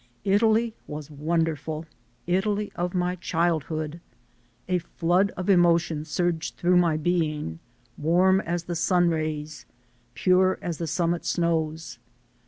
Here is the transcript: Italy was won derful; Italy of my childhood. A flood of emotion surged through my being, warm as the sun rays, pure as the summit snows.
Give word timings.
Italy 0.23 0.73
was 0.87 1.11
won 1.11 1.43
derful; 1.43 1.85
Italy 2.25 2.71
of 2.75 2.95
my 2.95 3.17
childhood. 3.17 4.01
A 4.67 4.79
flood 4.79 5.29
of 5.37 5.47
emotion 5.47 6.05
surged 6.05 6.55
through 6.57 6.77
my 6.77 6.97
being, 6.97 7.59
warm 7.99 8.39
as 8.41 8.63
the 8.63 8.75
sun 8.75 9.09
rays, 9.09 9.67
pure 10.15 10.57
as 10.59 10.79
the 10.79 10.87
summit 10.87 11.23
snows. 11.23 11.99